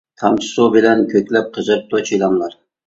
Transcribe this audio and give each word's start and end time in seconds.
تامچە 0.21 0.47
سۇ 0.53 0.65
بىلەن 0.77 1.05
كۆكلەپ، 1.13 1.55
قىزىرىپتۇ 1.59 2.05
چىلانلار. 2.11 2.63